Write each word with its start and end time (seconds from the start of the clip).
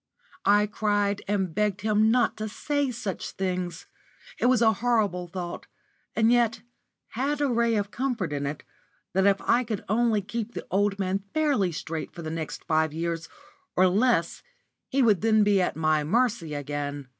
I 0.47 0.65
cried 0.65 1.21
and 1.27 1.53
begged 1.53 1.81
him 1.81 2.09
not 2.09 2.35
to 2.37 2.49
say 2.49 2.89
such 2.89 3.33
things. 3.33 3.85
It 4.39 4.47
was 4.47 4.63
a 4.63 4.73
horrible 4.73 5.27
thought, 5.27 5.67
and 6.15 6.31
yet 6.31 6.63
had 7.09 7.39
a 7.39 7.47
ray 7.47 7.75
of 7.75 7.91
comfort 7.91 8.33
in 8.33 8.47
it, 8.47 8.63
that 9.13 9.27
if 9.27 9.39
I 9.41 9.63
could 9.63 9.85
only 9.87 10.23
keep 10.23 10.55
the 10.55 10.65
old 10.71 10.97
man 10.97 11.21
fairly 11.35 11.71
straight 11.71 12.15
for 12.15 12.23
the 12.23 12.31
next 12.31 12.63
five 12.63 12.91
years, 12.93 13.29
or 13.75 13.87
less, 13.87 14.41
he 14.89 15.03
would 15.03 15.21
then 15.21 15.43
be 15.43 15.61
at 15.61 15.75
my 15.75 16.03
mercy 16.03 16.55
again. 16.55 17.07